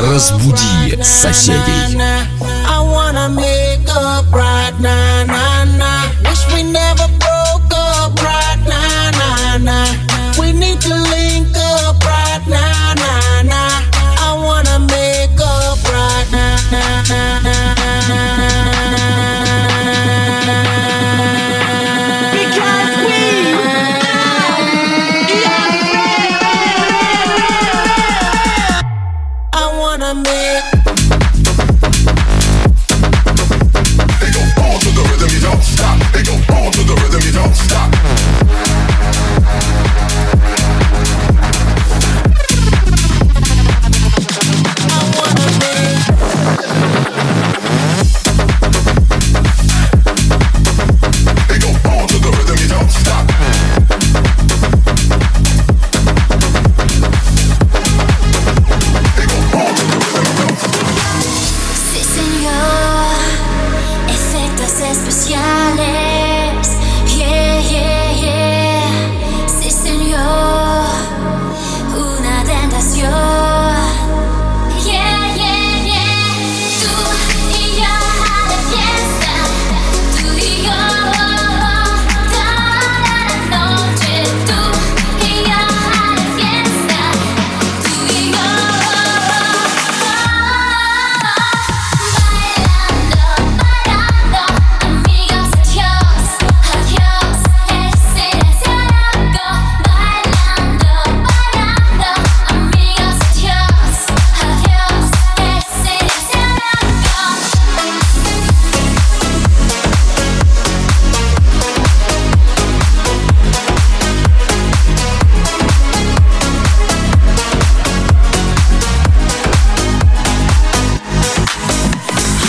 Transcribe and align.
Разбуди 0.00 1.02
соседей. 1.02 1.98
I 2.68 2.80
wanna 2.80 3.28
make 3.28 3.88
up 3.88 4.32
right 4.32 4.74
now, 4.80 5.24
nah, 5.26 5.64
nah. 5.78 6.04
Wish 6.24 6.46
we 6.52 6.62
never 6.62 7.08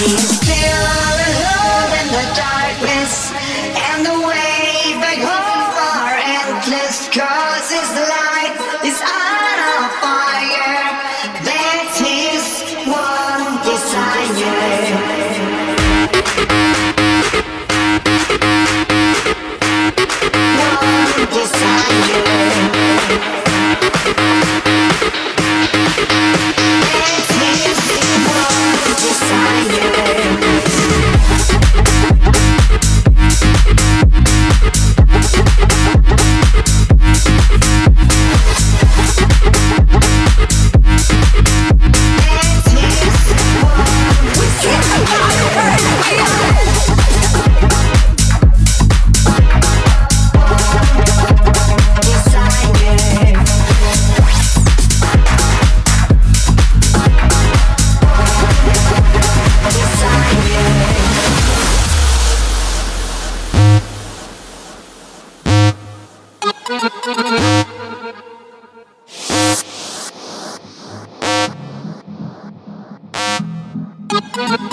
He's 0.02 0.18
still 0.18 0.82
alone 0.98 1.92
in 2.00 2.08
the 2.10 2.26
darkness, 2.34 3.30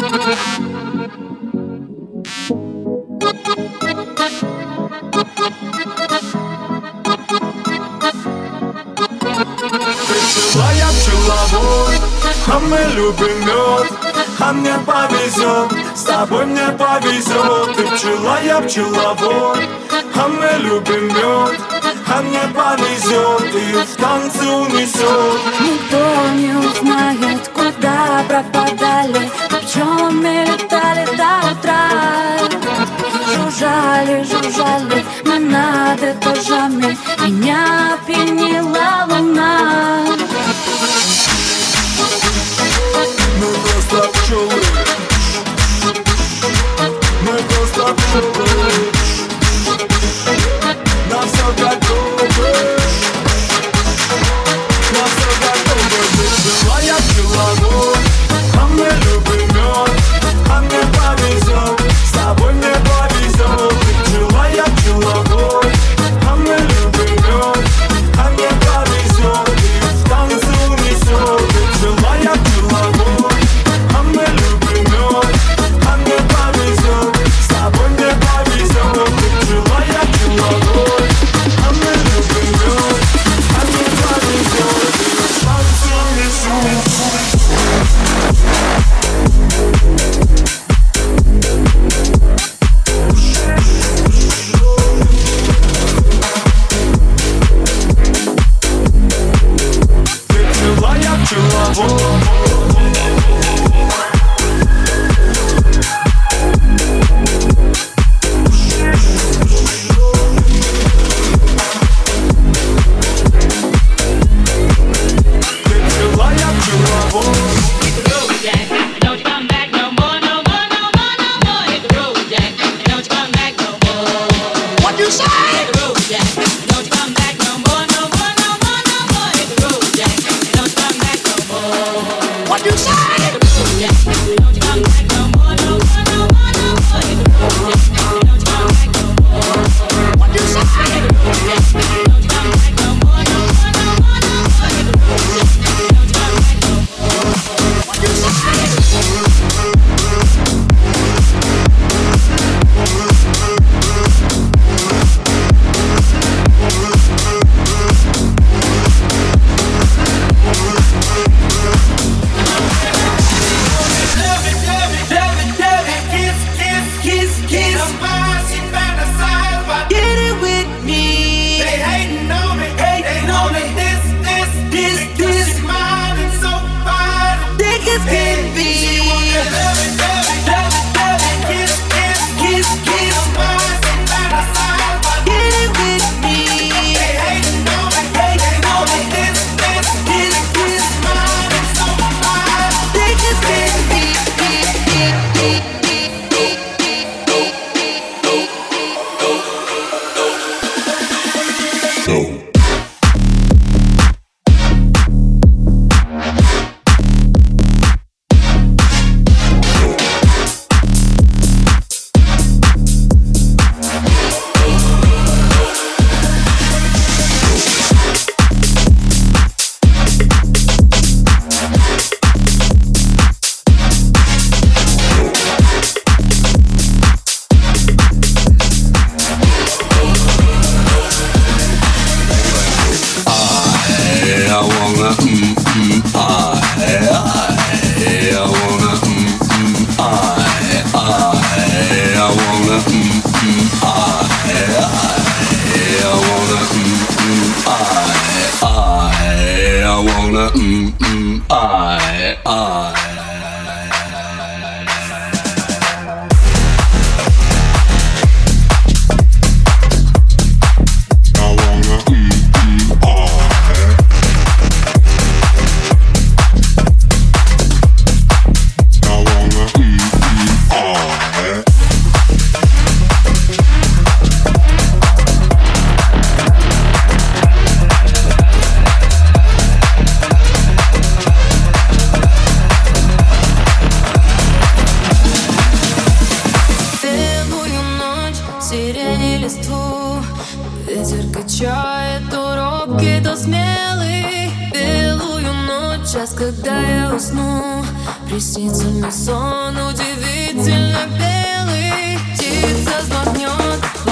Пчела 0.10 0.26
я 10.74 10.90
пчеловод, 10.90 12.02
а 12.48 12.60
мы 12.60 12.80
любим 12.96 13.40
мед 13.46 13.94
А 14.40 14.52
мне 14.52 14.74
повезет, 14.84 15.72
с 15.96 16.02
тобой 16.02 16.46
мне 16.48 16.68
повезет 16.70 17.76
Ты 17.76 17.84
пчела, 17.96 18.42
я 18.42 18.62
пчеловод, 18.62 19.60
а 20.16 20.28
мы 20.28 20.50
любим 20.64 21.08
мед 21.10 21.62
А 22.08 22.22
мне 22.24 22.42
повезет 22.56 23.54
и 23.54 23.74
в 23.74 23.96
танце 23.96 24.48
унесет 24.48 25.40
Никто 25.60 26.30
не 26.34 26.54
узнает, 26.54 27.48
куда 27.50 28.24
пропадали 28.28 29.30
Пчелами 29.70 30.46
летали 30.48 31.06
до 31.16 31.52
утра 31.52 31.90
Жужжали, 33.32 34.24
жужжали 34.24 35.06
мы 35.26 35.38
над 35.38 36.02
этажами 36.02 36.98
Меня 37.24 37.94
опьянила 37.94 38.69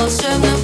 closer 0.07 0.37
than 0.39 0.56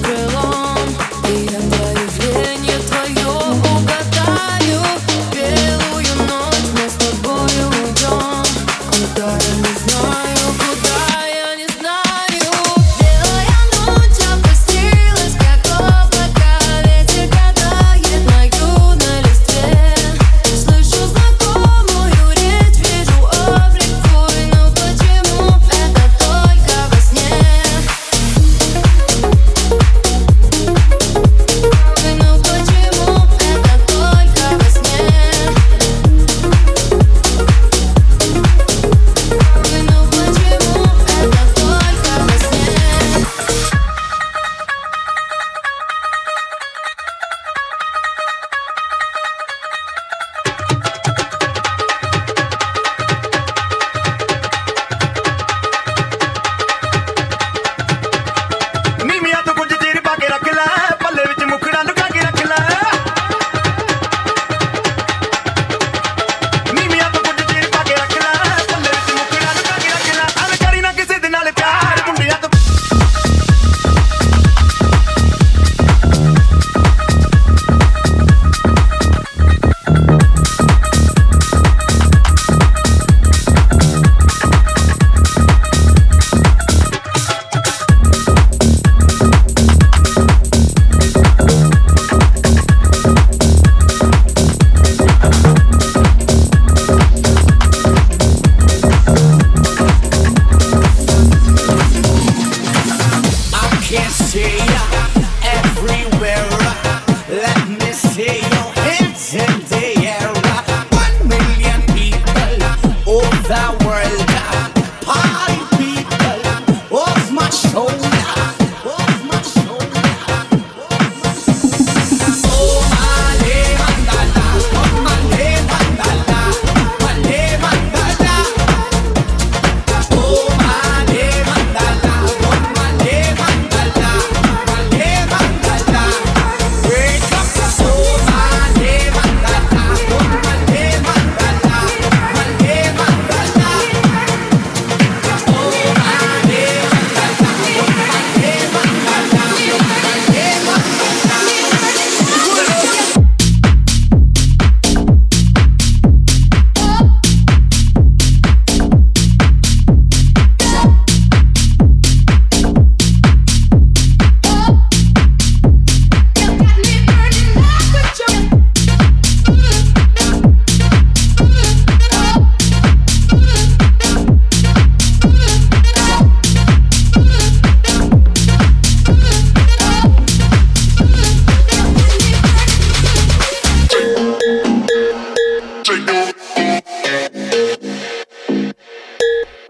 That. 113.48 113.83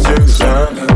всех 0.00 0.28
занят 0.28 0.90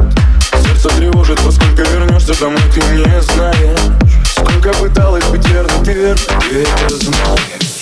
Сердце 0.62 0.88
тревожит, 0.96 1.40
во 1.40 1.52
сколько 1.52 1.82
вернешься 1.82 2.38
домой, 2.40 2.61
ты 2.73 2.80
не 2.80 3.23
знаешь 3.23 3.80
Сколько 4.26 4.73
пыталась 4.75 5.25
быть 5.26 5.46
верной, 5.49 5.84
ты 5.84 5.92
верно, 5.92 6.40
ты 6.49 6.62
это 6.62 6.96
знаешь 6.96 7.73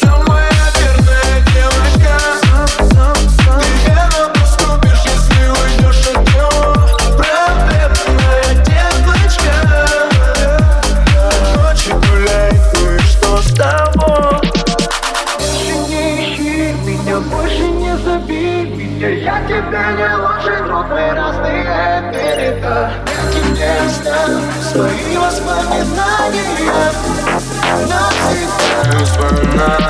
all 29.33 29.82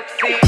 could 0.00 0.42
see. 0.42 0.47